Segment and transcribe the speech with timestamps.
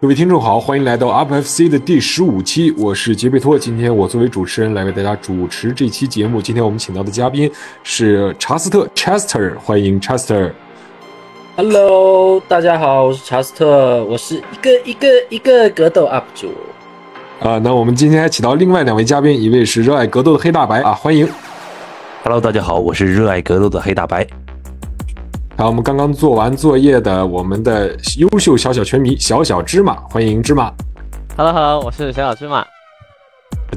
[0.00, 3.58] 各位听众好，欢迎来到 UpFC 的第十五期，我是杰贝托。
[3.58, 6.40] 今天我作为主持人来为大家主持这期节目。
[6.40, 7.50] 今天我们请到的嘉宾
[7.82, 10.52] 是查斯特 Chester，欢迎 Chester。
[11.56, 16.52] Hello，大家好，我是查斯特，我是一个一个一个格斗 UP 主。
[17.40, 21.28] 啊，那我们今天还请到另外两位嘉宾，一位是热爱格斗的黑大白啊，欢迎。
[22.22, 24.24] Hello，大家好，我是热爱格斗的黑大白。
[25.58, 30.72] 好，我们刚刚做完作业的我们的优秀小小拳迷小小芝麻，欢迎芝麻。
[31.36, 32.64] Hello，Hello，我是小小芝麻。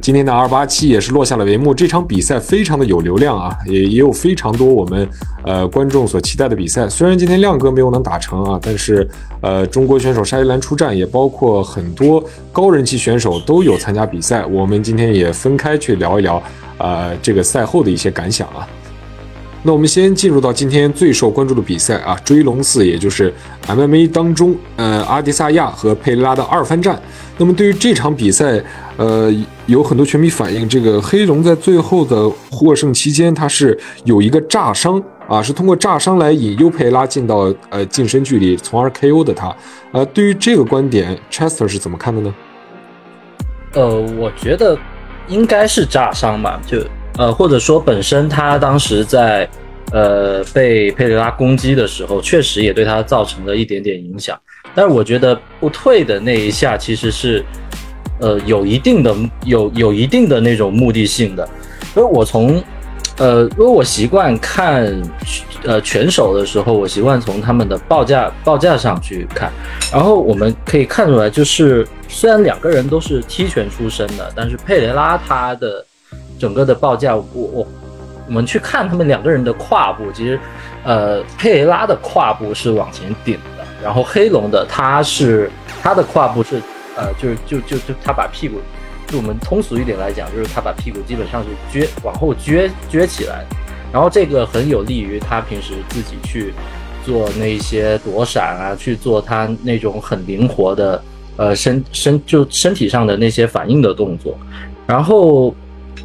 [0.00, 5.08] 今天的二八七也是落下了帷幕，这场比赛非常的有流量啊，也也有非常多我们
[5.44, 6.88] 呃观众所期待的比赛。
[6.88, 14.46] 虽然今天亮哥没有能打成啊，但是呃中国选手沙伊兰出战，也包括很多高人气选手都有参加比赛。
[14.46, 16.40] 我们今天也分开去聊一聊
[16.78, 18.68] 呃这个赛后的一些感想啊。
[19.64, 23.32] 那我们先进入到今天最受关注的比赛啊，追龙四，也就是
[23.68, 27.00] MMA 当中，呃，阿迪萨亚和佩雷拉的二番战。
[27.38, 28.60] 那么对于这场比赛，
[28.96, 29.32] 呃，
[29.66, 39.54] 有很多球迷反映，这个黑龙在最后的获胜期间，他是有一个炸伤啊，是通过炸伤来引诱佩雷拉进到呃近身距离，从而 KO 的他。
[39.92, 42.34] 呃，对于这个观点，Chester 是怎么看的呢？
[43.74, 44.76] 呃，我觉得
[45.28, 46.78] 应该是炸伤吧，就。
[47.18, 49.46] 呃，或者说本身他当时在，
[49.92, 54.38] 呃，被佩雷拉攻击的时候，确实也对他造成了一点点影响。
[54.74, 57.44] 但是我觉得不退的那一下其实是，
[58.18, 61.46] 呃，有一定的有有一定的那种目的性的。
[61.94, 62.62] 因为我从，
[63.18, 64.90] 呃，因为我习惯看，
[65.64, 69.52] 呃，拳手的时候，我习惯从他们的报价报价上去看。
[69.92, 75.84] 然后我们可以看出来，就是虽然两个人都是踢拳出身的，但是佩雷拉他的。
[76.42, 77.66] 整个的报价，我我
[78.26, 80.36] 我们去看他们两个人的胯部，其实，
[80.82, 85.48] 呃，佩雷拉的胯部是往前顶的，然后黑龙的他是
[85.80, 86.60] 他的胯部是，
[86.96, 88.56] 呃，就是就就就他把屁股，
[89.06, 91.48] 就我们通俗一点来讲，就是他把屁股基本上是
[91.78, 93.44] 撅往后撅撅起来，
[93.92, 96.52] 然后这个很有利于他平时自己去
[97.04, 101.00] 做那些躲闪啊，去做他那种很灵活的，
[101.36, 104.36] 呃，身身就身体上的那些反应的动作，
[104.88, 105.54] 然后。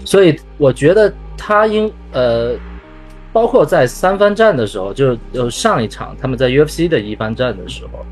[0.07, 2.56] 所以我觉得他应呃，
[3.34, 8.06] 包括在三番战的时候，就就上一场他们在 UFC 的一番战的时候，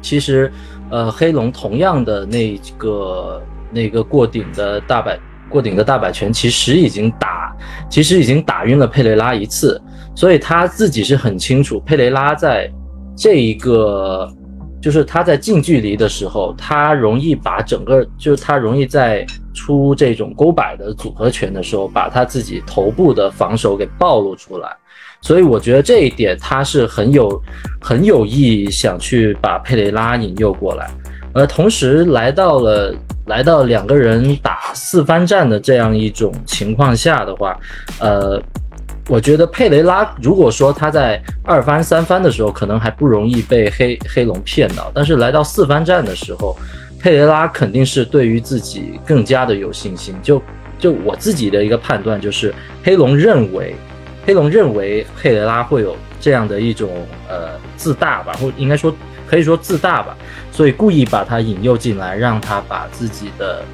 [0.00, 0.52] 其实
[0.88, 3.42] 呃黑龙同样的那个
[3.72, 7.52] 那个过顶的大摆过顶的大摆拳，其实已经打
[7.90, 9.82] 其实已经打晕了佩雷拉一次，
[10.14, 12.70] 所以他自己是很清楚佩雷拉在
[13.16, 14.32] 这一个。
[14.82, 24.68] 就是他在近距离的时候，他容易把整个，就是他容易在出这种勾摆的组合拳的时候，把他自己头部的防守给暴露出来。
[25.20, 27.40] 所以我觉得这一点他是很有
[27.80, 30.90] 很有意义想去把佩雷拉引诱过来，
[31.32, 32.92] 而同时来到了
[33.26, 37.56] 来到两个人打四番战的这样一种情况下的话，
[38.00, 38.42] 呃。
[39.08, 46.56] 我觉得佩雷拉如果说他在二番三番的时候可能还不容易被黑黑龙骗到，但是来到四番战的时候，
[47.00, 50.14] 佩雷拉肯定是对于自己更加的有信心。
[50.22, 50.40] 就
[50.78, 52.54] 就我自己的一个判断就是，
[52.84, 53.74] 黑龙认为
[54.24, 56.88] 黑龙认为佩雷拉会有这样的一种
[57.28, 58.94] 呃自大吧，或应该说
[59.26, 60.16] 可以说自大吧，
[60.52, 63.64] 所以故意把他引诱进来，让他把自己的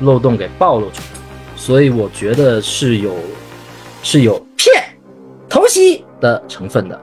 [0.00, 1.20] 漏洞给暴露出来。
[1.56, 3.16] 所以我觉得是有
[4.04, 4.84] 是有骗。
[5.48, 7.00] 偷袭的成分的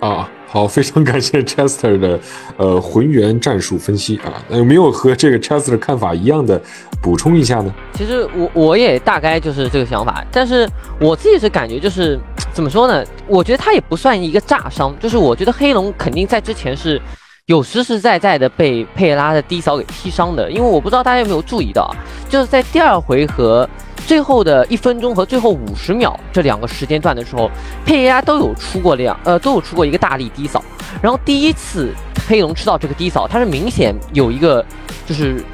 [0.00, 2.18] 啊，好，非常感谢 Chester 的
[2.56, 6.60] 呃浑圆战术分析啊，有没有和这个 Chester 看法一样的
[7.02, 7.74] 补充一下呢？
[7.92, 10.68] 其实我我也大概就是这个想法，但是
[11.00, 12.18] 我自己是感觉就是
[12.52, 13.04] 怎么说呢？
[13.26, 17.02] 我觉得他也不算一个炸伤，就是我觉得黑龙肯定在之前是
[17.46, 21.92] 有实实在在的被佩拉的低扫给踢伤的，因为我不知道大家有没有注意到，
[22.28, 23.68] 就是在第二回合。
[24.08, 27.50] 最后的一分钟和最后五十秒这两个时间段的时候，
[27.84, 30.64] 佩雷拉都有出过两呃都有出过一个大力低扫，
[31.02, 31.92] 然后第一次
[32.26, 34.64] 黑龙吃到这个低扫，它是明显有一个
[35.04, 35.44] 就是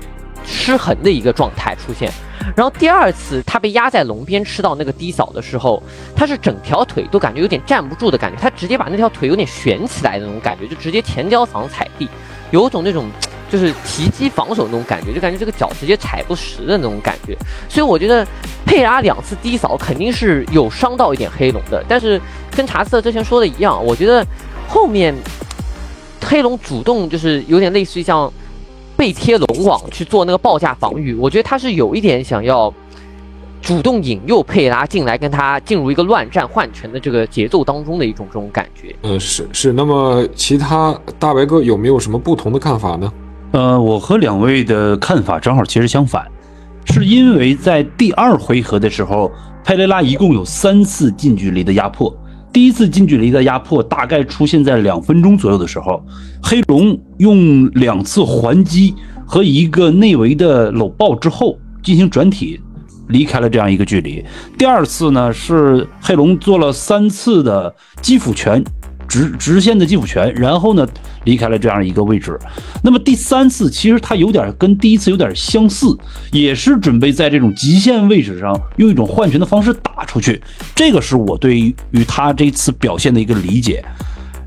[0.45, 2.09] 失衡的一个状态出现，
[2.55, 5.83] 然后第二次他被压在龙边吃到那个低扫的时候，
[6.15, 12.09] 他是整条腿都感觉有点站不住的感觉，他直接把那条腿有点悬起来的那种感觉，就直接前脚掌踩地，
[12.50, 13.11] 有种那种。
[13.50, 17.37] 就是提击防守那种感觉，就感觉这个脚直接踩不实的那种感觉，
[17.69, 18.26] 所以我觉得
[18.64, 21.85] 佩拉两次低扫肯定是有伤到一点黑龙的。
[21.87, 22.20] 但是
[22.56, 24.26] 跟查斯特之前说的一样，我觉得
[24.67, 25.14] 后面
[26.25, 28.32] 黑龙主动就是有点类似于像
[28.97, 32.73] 背贴龙网去做那个报价防御，我觉得他是有一点想要
[33.64, 38.94] 主动引诱佩拉进来跟他进入一个乱战换拳的这个节奏当中的一种这种感觉。
[39.00, 39.72] 嗯，是是。
[39.72, 43.11] 那么其他大白哥有没有什么不同的看法呢？
[43.52, 46.26] 呃，我和两位的看法正好其实相反，
[46.84, 49.32] 是因为在第二回合的时候，
[49.64, 52.14] 佩雷拉一共有三次近距离的压迫。
[52.52, 56.05] 第一次近距离的压迫大概出现在两分钟左右的时候，
[56.43, 58.94] 黑龙用两次还击
[59.25, 62.61] 和一个内围的搂抱之后进行转体，
[63.09, 64.25] 离开了这样一个距离。
[64.59, 68.62] 第二次呢是黑龙做了三次的击斧拳。
[69.06, 70.89] 直直线的击斧拳，然后呢
[71.25, 72.37] 离开了这样一个位置。
[72.83, 75.95] 那么第三次其实它有点跟第一次有点相似，
[76.33, 80.41] 也是准备在这种极限位置上用一种换拳的方式打出去。
[80.75, 83.85] 这个是我对于他这次表现的一个理解。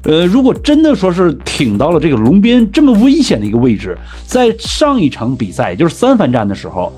[0.04, 3.96] 呃，如果真的说是挺到了这个龙边这么危险的一个位置，
[4.26, 6.92] 在上一场比赛，也就是三番战的时候，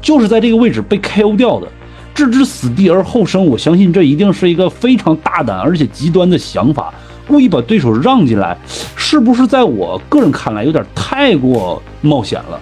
[0.00, 1.68] 就是在这个位置被 KO 掉的。
[2.12, 6.92] 置之死地而后生，我相信这一定是一个非常大胆而且极端的想法，
[7.26, 8.58] 故意把对手让进来，
[8.96, 12.60] 是不是在我个人看来有点太过冒险了？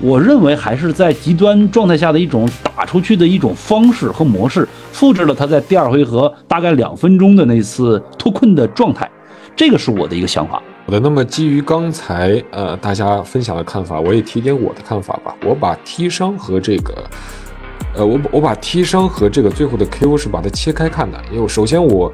[0.00, 9.10] 我认为还是在极端状态下的一种打出去的一种方式和模式，复制了他在第二回合大概两分钟的那次脱困的状态，
[9.56, 10.62] 这个是我的一个想法。
[10.86, 17.04] 好的，那么基于刚才呃大家分享的看法，我也提点我的看法吧，我把踢伤和这个。
[17.96, 22.12] 呃，我我把踢伤和这个最后的 KO 是把它切开看的，因为首先我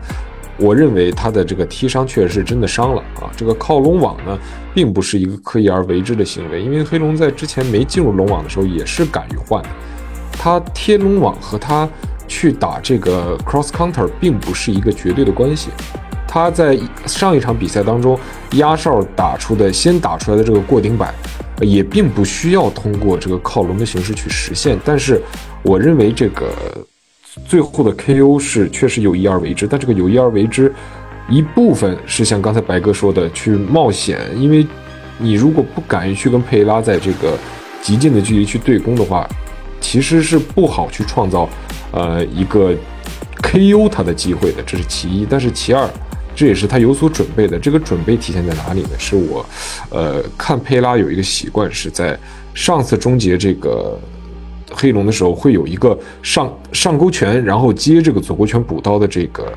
[0.59, 3.33] 我认为他的这个踢伤确实是真的伤了啊。
[3.35, 4.39] 这个靠龙网呢，
[4.75, 9.69] 并不是一个刻意而为之的行为，因为黑龙在之前没进入龙网的时候也是敢于换的。
[10.33, 11.89] 他贴龙网和他
[12.29, 15.71] 去打这个 cross counter 并不是一个绝对的关系。
[16.31, 18.17] 他在上一场比赛当中
[18.53, 21.13] 压哨打出的先打出来的这个过顶板，
[21.61, 25.21] 也并不需要通过这个靠龙的形式去实现，但是。
[25.63, 26.51] 我认为这个
[27.47, 30.73] 最后的 KO 是确实有意而为之，但这个有意而为之
[31.29, 34.67] 一部分是像刚才白哥说的去冒险，因为
[35.19, 37.37] 你如果不敢于去跟佩拉在这个
[37.83, 39.29] 极近的距离去对攻的话，
[39.83, 41.47] 其实是不好去创造
[41.93, 42.75] 呃一个
[43.43, 45.27] KO 他的机会的，这是其一。
[45.29, 45.87] 但是其二，
[46.35, 47.59] 这也是他有所准备的。
[47.59, 48.91] 这个准备体现在哪里呢？
[48.99, 49.45] 是我
[49.91, 52.19] 呃看佩拉有一个习惯，是在
[52.55, 53.99] 上次终结这个。
[54.73, 59.53] 黑龙的时候会有一个上上勾拳，然后接这个左勾拳补刀的这个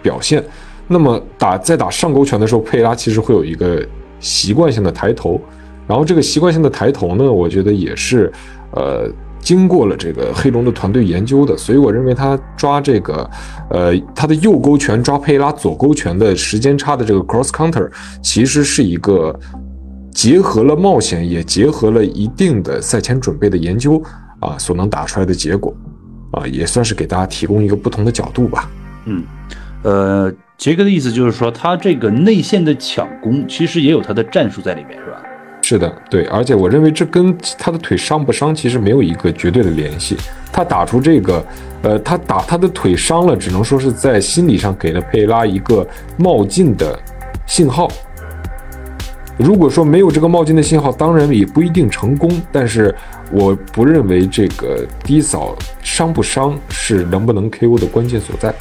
[0.00, 0.40] 表现。
[0.86, 3.84] 那么打在打上勾拳的时候，佩拉其实会有一个
[4.20, 5.40] 习惯性的抬头，
[5.88, 8.32] 然后这个习惯性的抬头呢，我觉得也是
[8.70, 9.10] 呃
[9.44, 11.56] 经过了这个黑龙的团队研究的。
[11.56, 13.30] 所以我认为他抓这个
[13.70, 17.88] 呃他的右勾拳抓佩拉左勾拳的时间差的这个 cross counter，
[18.22, 19.38] 其实是一个
[20.10, 24.02] 结合了冒险，也结合了一定的赛前准备的研究。
[24.40, 25.74] 啊，所能打出来的结果，
[26.32, 28.68] 啊，也算是给大家提供一个不同的角度吧。
[29.06, 29.24] 嗯，
[29.82, 35.22] 呃，杰哥的意思就是说，他这个内线的抢攻其实也有他的战术在里面，是吧？
[35.66, 36.26] 是的，对。
[36.26, 40.14] 而且我认为这跟他的腿伤不伤其实没有一个绝对的联系。
[40.52, 41.42] 他打出这个，
[41.80, 45.86] 呃，他打他的腿伤了，只能说是在心理上给了佩拉一个
[46.18, 46.98] 冒进的
[47.46, 47.88] 信号。
[49.38, 52.30] 如果说没有这个冒进的信号，当然也不一定成功。
[52.52, 52.94] 但是
[53.32, 58.54] 我不认为这个低扫伤不伤是能不能 KO 的关键所在。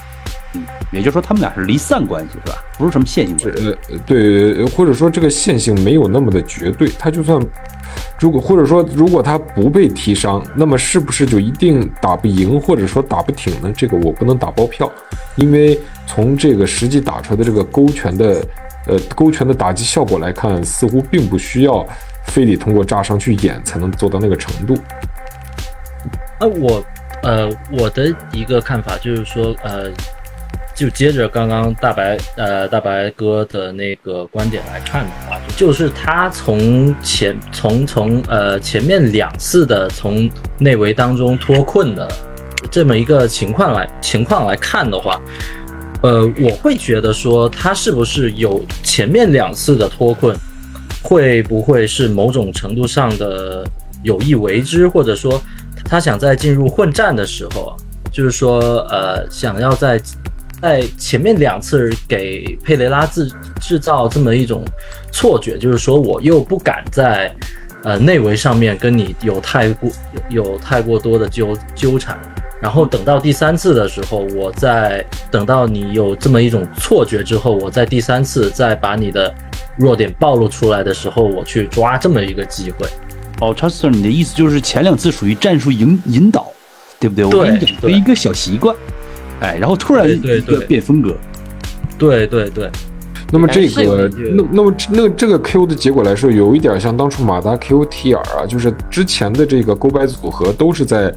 [0.53, 2.63] 嗯，也就是说他们俩是离散关系是吧？
[2.77, 3.77] 不是什么线性关系。
[3.89, 6.89] 呃，对，或者说这个线性没有那么的绝对。
[6.99, 7.39] 他就算
[8.19, 13.71] 如果或者说如果他不被踢伤，那么是不是就一定打不赢或者说打不挺呢？
[13.75, 14.91] 这个我不能打包票，
[15.35, 18.45] 因为从这个实际打出来的这个勾拳的。
[18.85, 21.87] 呃，勾拳的打击效果来看，似乎并不需要
[22.25, 24.77] 非得通过炸伤去演才能做到那个程度。
[26.37, 26.83] 那我，
[27.21, 29.89] 呃，我的一个看法就是说，呃，
[30.83, 42.05] 就接着刚刚大白，呃，大白哥的那个观点来看的话，就是他从前从从呃前面两次的从内围当中脱困的
[42.69, 45.21] 这么一个情况来情况来看的话。
[46.01, 50.35] 呃，我会觉得说他是不是有前面两次的脱困，
[51.01, 53.65] 会不会是某种程度上的
[54.03, 55.41] 有意为之，或者说
[55.85, 57.73] 他想在进入混战的时候，
[58.11, 58.59] 就是说
[58.89, 59.97] 呃，想要在
[60.63, 63.29] 在前面两次给佩雷拉制
[63.59, 64.63] 制造这么一种
[65.11, 67.29] 错觉，就是说我又不敢在
[67.83, 69.91] 呃内围上面跟你有太过
[70.29, 72.17] 有太过多的纠纠缠。
[72.61, 79.35] 然后等到第三次的时候，我再等到你有这么一种错觉之后，我在第三次再把你的
[79.75, 82.87] 弱点暴露出来的时候，我去抓这么一个机会。
[83.41, 86.49] 哦，查斯特，你的意思就是前两次属于战术引引导，
[87.01, 87.25] 对不对？
[87.25, 88.73] 我给你一个小习惯，
[89.43, 91.15] 哎，然后突然对对变风格。
[91.97, 92.69] 对对对。
[93.31, 101.11] 那么这个，那那么那这个 Q 的结果来说，有一点像当初马达 Q T R 啊，就是之前的这个勾白组合都是在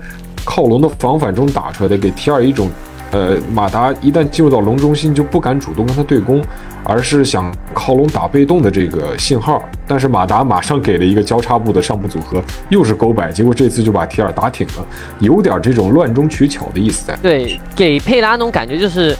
[0.44, 2.70] 靠龙的防反中打出来的，给 T R 一种，
[3.16, 6.44] 呃，马达一旦进入到龙中心就不敢主动跟他对攻，
[6.84, 9.62] 而是想靠龙打被动的这个信号。
[9.86, 14.86] 但是马达马上给了一个交叉步的上步组合，又是勾摆，结果这次就把提尔打挺了，
[15.18, 17.16] 有点这种乱中取巧的意思在。
[17.22, 19.16] 对，给佩拉那种感觉就是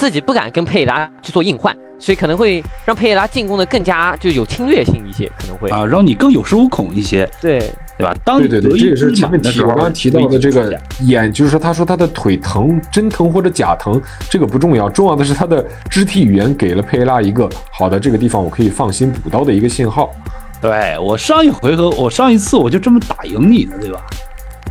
[0.00, 5.68] 自己不敢跟佩拉去做硬换，所以可能会让佩拉进攻的更加就有侵略性一些，可能会。
[5.68, 7.58] 啊，让你更有恃无恐一些，对，
[7.98, 8.16] 对吧？
[8.24, 20.10] 当对对对，这也是前面提我刚刚提到的这个眼，就是说他说他的腿疼，真疼或者假疼，这个不重要，重要的是他的肢体语言给了佩拉一个好的这个地方我可以放心补刀的一个信号。
[20.62, 24.00] 对我上一回合，我上一次我就这么打赢你的，对吧？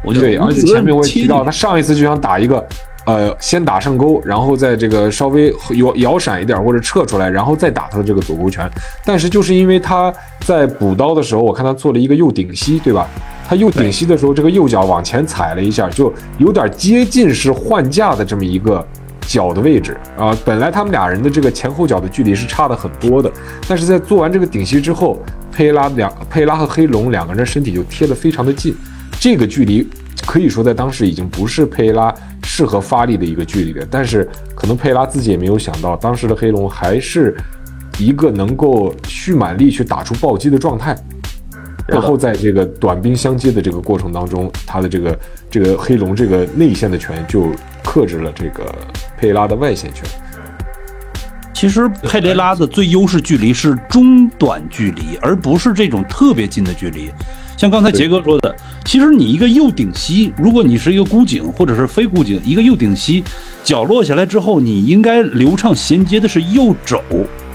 [0.04, 2.68] 我就对，而且前面我也提到，他他上一次就想打一个，
[3.10, 8.70] 呃，先打上钩，然后在这个稍微摇摇闪一点或者撤出来，然后再打他的这个左勾拳。
[9.04, 13.08] 但是就是因为他在补刀的时候，我看他做了一个右顶膝，对吧？
[13.48, 18.86] 他右顶膝的时候，这个右脚往前踩了一下，就有点接近是换架的这么一个
[19.22, 20.38] 脚的位置啊。
[20.46, 23.32] 本来他们俩人的这个前后脚的距离是差的很多的，
[23.68, 25.18] 但是在做完这个顶膝之后，
[25.52, 28.76] 佩拉两佩拉和黑龙两个人身体就贴得非常的近，
[29.20, 29.90] 这个距离
[30.30, 33.88] 可以说在当时已经不是佩拉适合发力的一个距离了。
[33.90, 37.36] 但是可能佩拉自己也没有想到，当时的黑龙还是
[37.98, 40.96] 一个能够蓄满力去打出暴击的状态。
[41.88, 45.20] 然后在这个短兵相接的这个过程当中，他的这个
[45.50, 47.52] 这个黑龙这个内线的拳就
[47.84, 48.72] 克制了这个
[49.18, 50.08] 佩拉的外线拳。
[51.56, 57.10] 其实佩雷拉的最优势距离是中短距离，而不是这种特别近的距离。
[57.60, 63.22] 像刚才杰哥说的，其实你一个右顶膝，如果你是一个箍颈或者是非箍颈，一个右顶膝，
[63.66, 67.04] 脚落下来之后，你应该流畅衔接的是右肘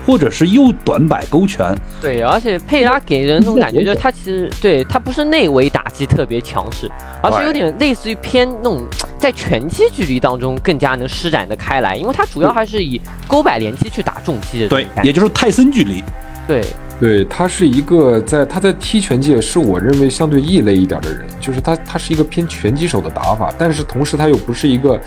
[0.05, 1.75] 或者是右短摆勾拳。
[2.03, 6.87] 对，而且佩拉给人那种感觉，就是他其实对他不是内围打击特别强势，
[7.23, 14.87] 而是有点类似于偏那种在拳击距离当中更加能施展的开来，因为他主要还是以勾摆连击去打重击的对。
[15.03, 16.05] 也就是泰森距离。
[16.47, 16.63] 对
[17.01, 25.01] 对他是一个在他在踢拳界是我认为相对异类一点的人，就是他他是一个偏拳击手的打法，但是同时他又不是一个，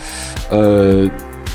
[0.49, 1.09] 呃，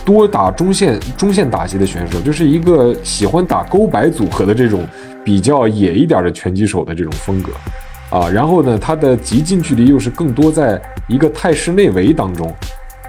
[0.04, 4.88] 多打中线中线打击的选手，就是一个喜欢打勾摆组合的这种
[5.22, 7.52] 比较野一点的拳击手的这种风格，
[8.10, 12.52] 啊，然后呢，他的极近距离又是更多在一个泰式内围当中。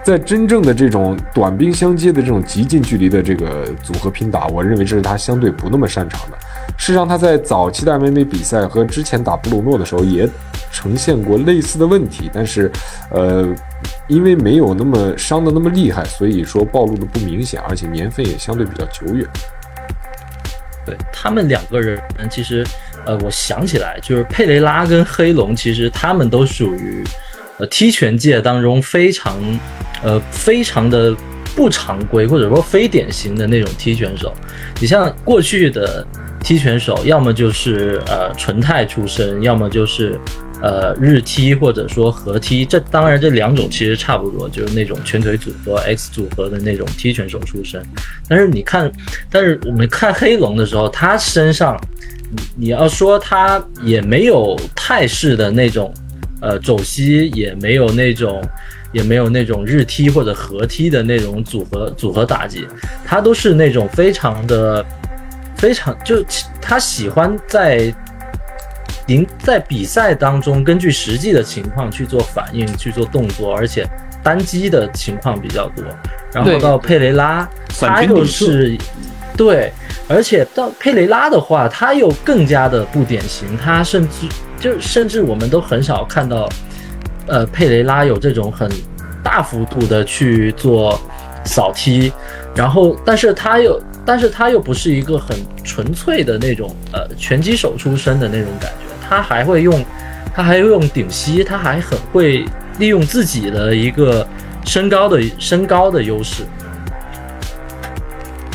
[0.04, 6.38] 在真正的这种短兵相接的这种极近距离的这个组合拼打，我认为这是他相对不那么擅长的。
[6.78, 10.28] 事实上，他在早期的 MMA 比赛和之前打布鲁诺的时候也
[10.72, 12.70] 呈现过类似的问题，但是，
[13.12, 13.48] 呃，
[14.08, 19.26] 因为没有那么伤的那么厉害，所以说暴露的不明显，而且年份也相对比较久远。
[20.86, 21.98] 对他们两个人，
[22.30, 22.66] 其实，
[23.06, 27.02] 呃，我想起来，就是佩雷拉跟黑龙，其实他们都属于，
[27.60, 29.38] 呃，踢拳界当中非常，
[30.02, 31.16] 呃，非常的
[31.56, 34.34] 不常规或者说非典型的那种踢拳手。
[34.80, 36.06] 你像过去的
[36.40, 40.20] 踢拳手，要么就是呃纯泰出身，要么就是
[40.62, 42.66] 呃日踢或者说合踢。
[42.66, 47.82] 这当然这两种其实差不多，就是那种拳腿组合、X 组合的那种踢拳手出身。
[48.28, 48.92] 但是你看，
[49.30, 51.80] 但是我们看黑龙的时候，他身上，
[52.30, 55.94] 你你要说他也没有泰式的那种，
[56.42, 58.44] 呃，肘膝，也没有那种，
[58.94, 62.66] 也没有那种日踢或者合踢的那种组合组合打击，
[63.04, 64.86] 他都是那种非常的，
[65.58, 66.24] 非常就
[66.62, 67.94] 他喜欢在。
[69.06, 73.86] 您在比赛当中，根据实际的情况去做反应、去做动作，而且
[74.24, 75.84] 单击的情况比较多。
[76.32, 77.46] 然后到佩雷拉，
[77.78, 78.78] 他又是
[79.36, 79.74] 对，
[80.08, 86.48] 而且到佩雷拉的话，他又更加的不典型，他甚至就甚至我们都很少看到，
[87.28, 88.70] 呃，佩雷拉有这种很
[89.24, 91.00] 大幅度的去做
[91.46, 92.12] 扫踢，
[92.54, 99.84] 然后但是他又但是他又不是一个很纯粹的那种呃拳击手出身的那种感觉，他还会用
[100.36, 102.46] 他还用顶膝，他还很会
[102.80, 104.28] 利用自己的一个
[104.66, 106.44] 身高的身高的优势。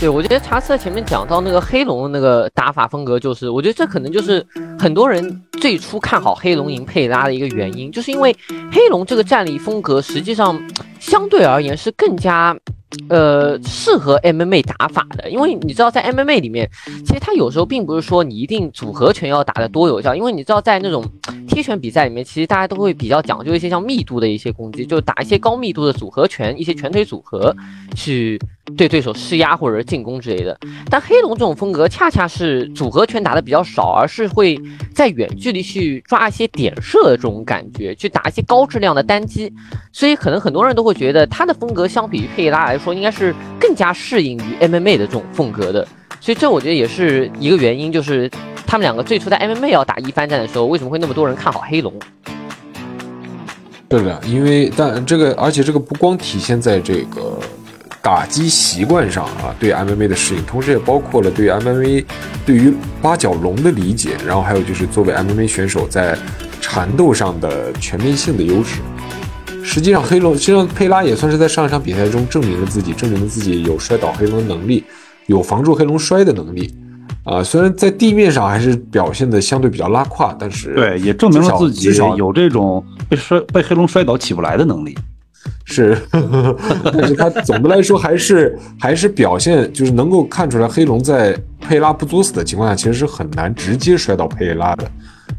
[0.00, 4.46] 对，我觉得查斯特前面讲到那个黑龙的那个打法风格，就是我觉得这可能就是
[4.78, 8.34] 很多人最初看好黑龙赢佩拉的一个原因，就是因为
[8.70, 10.56] 黑龙这个战力风格实际上
[11.00, 12.56] 相对而言是更加。
[13.10, 16.66] 呃，适合 MMA 打法的，因为你知道，在 MMA 里面，
[17.04, 21.04] 其实它有时候并不是说你一定组合拳要打得多有效，因为你知道，在那种
[21.46, 27.54] 踢拳比赛里面，其实大家都会比较讲究一些像密度的一些攻击，就打一些高密度的组合拳，一些拳腿组合
[27.94, 28.40] 去
[28.76, 30.58] 对对手施压或者是进攻之类的。
[30.90, 34.60] 但黑龙这种风格恰恰是组合拳打的比较少，而是会
[34.94, 39.52] 在远距离去抓一些点射的这种感觉，去打一些高质量的单击。
[39.92, 45.86] 所以可能很多人都会觉得他的风格相比于佩拉来说，应该是更加适应于 MMA 的这种风格的。
[46.20, 48.30] 所以这我觉得也是一个原因，就是
[48.66, 51.92] 他们两个最初在 MMA 要打一番战的时候，为什么会那么多人看好黑龙？
[53.90, 57.38] 是的，因为但这个，而且这个不光体现在这个
[58.08, 62.02] 打击习惯上啊，对 MMA 的适应，同时也包括了对 MMA
[62.46, 62.72] 对于
[63.02, 66.16] 八角笼的理解，然后还有就是作为 MMA 选手在
[66.58, 68.80] 缠斗上的全面性的优势。
[69.62, 74.82] 实际上，黑龙实际上佩拉也算是在上一场比赛中证明了自己，证明了自己有摔倒黑龙的能力，
[75.26, 76.74] 有防住黑龙摔的能力。
[77.24, 84.96] 啊，虽然在地面上还是表现的相对比较拉胯，但是对，也证明了自己有这种被摔被黑龙摔倒起不来的能力。
[85.64, 94.90] 是， 但是他总的来说还是还是表现就是能够看出来，黑龙在佩拉不作死的情况下，其实是很难直接摔倒佩拉的。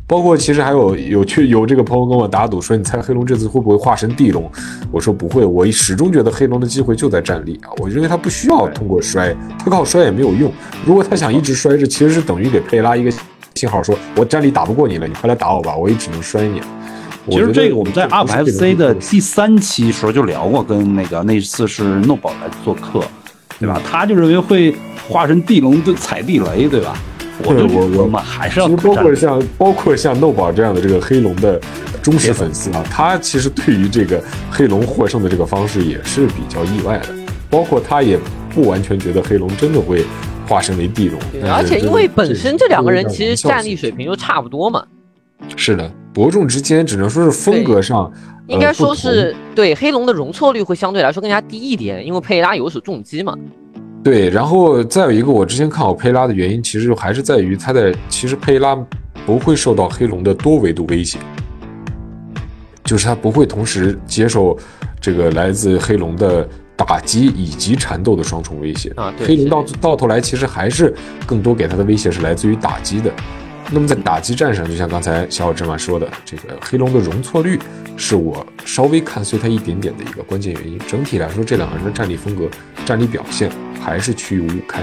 [0.06, 4.50] 包括其实还有有去有这个朋友跟我打赌说，你猜黑龙这次会不会化身地龙？
[4.92, 10.52] 我说不会，我始终觉得黑龙的机会就在站立啊，我认为他不需要通过摔，他靠摔也没有用。
[10.84, 13.12] 如果他想一直摔着，其实是等于给佩拉一个
[13.54, 16.60] 信号，说我站立打不过你了，你快来打我吧，我也只能摔你。
[17.30, 23.04] 其实这个我们在 UP FC 的第三期时候就聊过，跟那个那次是诺宝来做客，
[23.60, 23.82] 对吧？
[23.90, 24.76] 他就认为会
[25.08, 26.98] 化身地龙就踩地雷，对吧？
[27.46, 31.58] 我就我我们还是要其实包括像包括像诺宝这样的这个黑龙的
[32.02, 34.22] 忠实粉丝啊，他其实对于这个
[34.52, 37.16] 黑龙获胜的这个方式也是比较意外的，
[37.50, 38.20] 包括他也
[38.54, 40.04] 不完全觉得黑龙真的会
[40.48, 41.18] 化身为地龙。
[41.50, 44.84] 而且因为本身这两个人其实战力水平又差不多嘛。
[45.56, 48.12] 是的，伯仲之间只能说是风格上，
[48.48, 53.36] 应该说是对黑龙的容错率会相对来说更加低一点，因为佩拉有所重击嘛。
[54.04, 58.76] 对，然后再有一个，我之前看好佩拉的原因，其实还是在于他在其实佩拉
[59.26, 61.20] 不会受到黑龙的多维度威胁，
[62.84, 64.58] 就是他不会同时接受
[65.00, 69.14] 这个来自黑龙的打击以及缠斗的双重威胁啊。
[69.20, 70.96] 黑龙到到头来其实还是
[71.28, 73.12] 更多给他的威胁是来自于打击的。
[73.72, 77.60] 那么在打击战上，就像刚才小伙芝麻说的，这个黑龙的容错率
[77.96, 80.80] 是我稍微看碎他一点点的一个关键原因。
[80.88, 82.50] 整体来说，这两个人的战力风格、
[82.84, 84.82] 战力表现还是趋于五五开。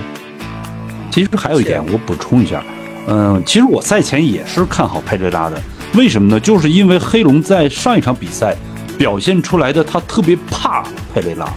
[1.11, 2.63] 其实还有一点，我补充一下，
[3.09, 5.61] 嗯，其实我赛前也是看好佩雷拉的，
[5.95, 6.39] 为什么呢？
[6.39, 8.55] 就是因为黑龙在上一场比赛
[8.97, 11.49] 表现出来的，他特别怕佩雷拉。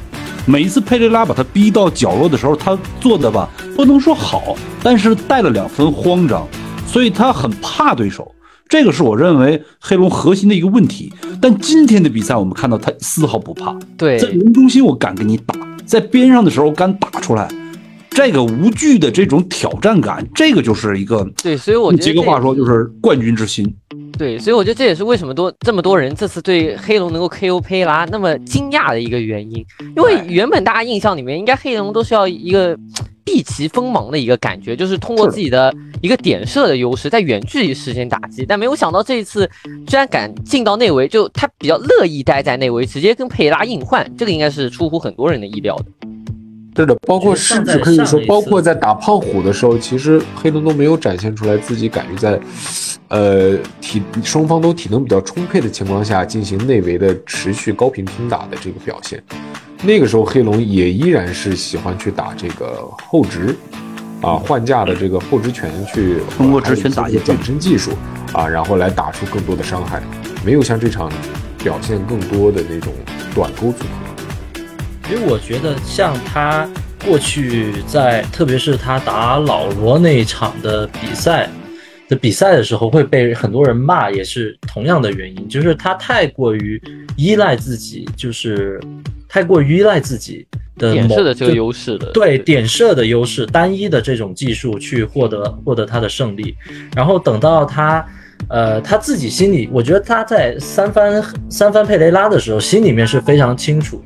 [0.45, 6.47] 每一次佩雷拉把他逼到角落的时候，他做的吧，不能说好，但是带了两分慌张。
[6.91, 8.33] 所以他很怕对手，
[8.67, 11.13] 这个是我认为黑龙核心的一个问题。
[11.39, 13.77] 但今天的比赛，我们看到他丝毫不怕。
[13.95, 17.47] 对，在人中心我敢给你打，在边上的时候敢打出来，
[18.09, 21.55] 这个无惧的这种挑战感，这个就是一个对。
[21.55, 23.71] 所以我接个话说，就是冠军之心。
[24.19, 29.65] 对，所以我觉得这也是为什么多这么多人这次对黑龙能够 KO 佩拉那么惊讶的一个原因。
[29.95, 32.77] 因为原本大家印象里面，应该黑龙都是要一个。
[33.31, 38.43] 避其锋芒的一个感觉，就是通过自己的一个点射的优势，在远距离实现打击。
[38.43, 39.47] 但没有想到这一次
[39.85, 45.85] 居然敢进到内围，就他比较乐意待在内围，直接跟佩拉硬换，这个应该是出乎很多人的意料的。
[46.79, 52.39] 是的，包括甚至可以说，包括在打胖虎的时候，其实黑龙都没有展现出来自己敢于在，
[53.09, 59.21] 呃体双方都体能比较充沛的情况下进行内围的持续高频拼打的这个表现。
[59.83, 63.53] 那个时候黑龙也依然是喜欢去打这个后直，
[64.21, 67.91] 啊换架的这个后直拳去通过直拳打一些转身技术
[68.31, 70.01] 啊，然后来打出更多的伤害，
[70.45, 71.11] 没有像这场
[71.61, 72.93] 表现更多的那种
[73.35, 74.08] 短钩组合。
[75.09, 76.69] 因为我觉得像他
[77.05, 81.49] 过去在，特别是他打老罗那一场的比赛
[82.07, 86.81] 的比赛的时候，会被很多人骂，也是同样的原因，就是他太过于
[87.15, 88.79] 依赖自己，就是。
[89.31, 90.43] 太过于依赖自己
[90.75, 96.55] 的点射的这个优势的，对点射的优势，单一的这种技术去获得获得他的胜利，
[96.95, 98.03] 然后等到他，
[98.47, 104.01] 呃，他自己心里，我觉得他在三番三番佩雷拉的时候，心里面是非常清楚，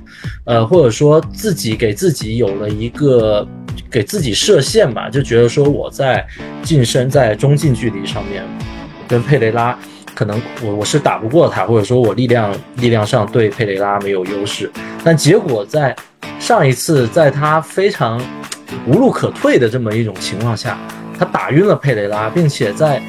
[0.46, 3.48] 呃，或者说自己给自己有了一个
[3.90, 6.26] 给自己设限吧，就觉得说我在
[6.62, 8.44] 近身在中近距离上面
[9.08, 9.78] 跟佩雷拉。
[10.16, 14.70] 可能我我是打不过他，或者说我力量力量上对佩雷拉没有优势，
[15.04, 15.96] 但结果在
[16.40, 18.22] 上一次，在他非常
[18.86, 20.78] 无路可退的这么一种情况下，
[21.18, 23.02] 他打晕了佩雷拉，并且在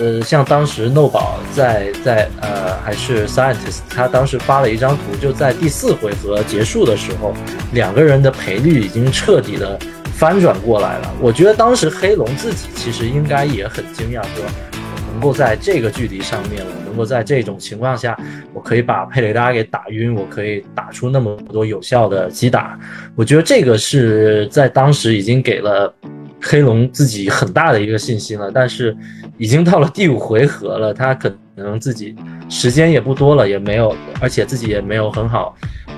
[0.00, 7.34] 呃，像当时 No 宝在在呃还是 Scientist，他当时发了一张图，就在第四回合结束的时候，
[7.74, 9.78] 两个人的赔率已经彻底的
[10.14, 11.14] 翻转过来了。
[11.20, 18.18] 我觉得当时黑龙自己其实应该也很惊讶，说我能够在这个距离上面，我能够在这种情况下，
[18.54, 22.78] 我可以把佩雷拉给打晕，我可以打出那么多有效的击打。
[23.14, 25.94] 我觉得这个是在当时已经给了。
[26.42, 28.96] 黑龙自己很大的一个信心了，但是
[29.36, 32.16] 已经到了第五回合了，他可能自己
[32.48, 35.54] 时间也不多了，也没有，而且自己也没有很好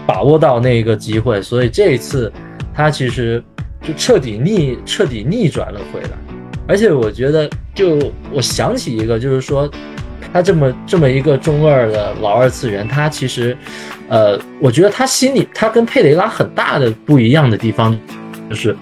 [0.06, 2.32] 把握到那一个机会，所以这一次
[2.74, 3.42] 他其实
[3.82, 6.10] 就彻底逆彻底逆转了回来。
[6.66, 7.98] 而且我觉得，就
[8.32, 9.70] 我想起一个，就是说
[10.32, 13.56] 他这么这么一个中二的老二次元，他其实，
[14.08, 17.96] 呃，我觉得他心里他跟佩雷拉很大的不一样的地方
[18.50, 18.76] 就是。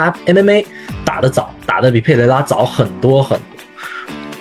[0.00, 0.64] 他 MMA
[1.04, 3.44] 打得早，打得比佩雷拉早很多很多，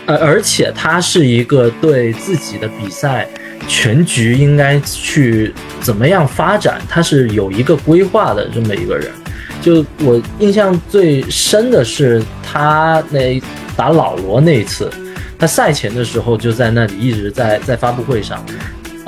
[0.06, 3.28] 呃，而且他是一个对自己的比赛
[3.68, 9.12] 全局应该去怎么样发展，他是有一个规划的这么一个人。
[9.62, 13.42] 就我印象最深的是他那
[13.76, 14.90] 打老罗那一次，
[15.38, 18.42] 他赛前的时候就在那里一直在在发布会上。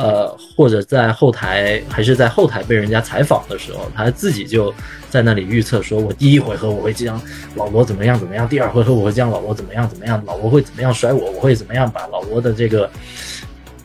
[0.01, 4.73] 呃，或者在后台，还是在后台被人家采访的时候，他自己就
[5.11, 7.21] 在那里预测说：“我第一回合我会将
[7.55, 12.89] 老罗怎么样怎么样，第二回合我会将老罗怎么样怎么样，老罗会怎么样甩我，我会怎么样把老罗的这个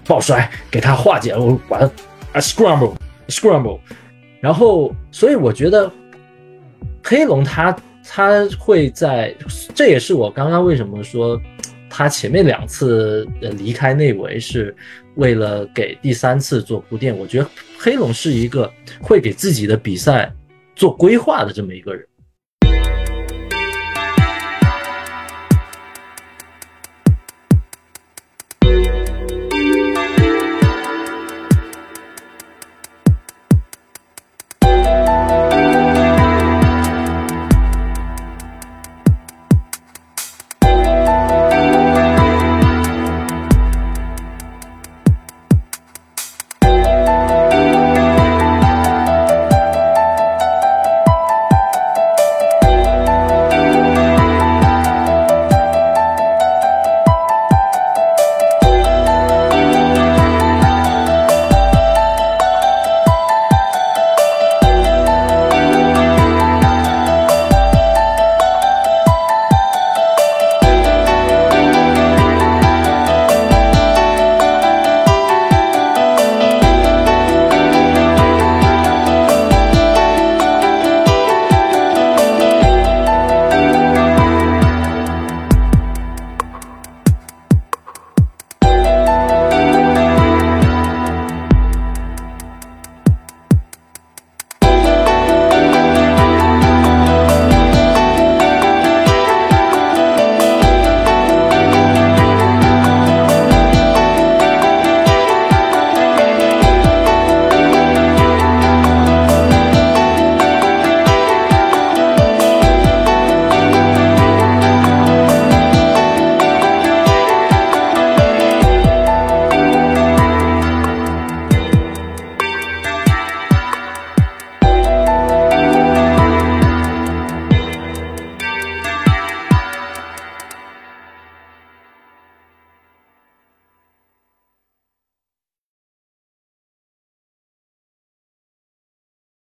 [0.06, 1.84] 爆摔给他化解，我把他
[2.32, 2.94] 啊 scramble
[3.28, 3.78] scramble。
[4.40, 5.90] 然后，所以我觉得
[7.04, 7.76] 黑龙他
[8.08, 9.34] 他会在，
[9.74, 11.38] 这也是我刚刚为什么说。
[11.88, 14.74] 他前面两次呃离开内围是
[15.14, 17.16] 为了给第三次做铺垫。
[17.16, 20.32] 我觉得黑龙是一个会给自己的比赛
[20.74, 22.06] 做规划的这么一个人。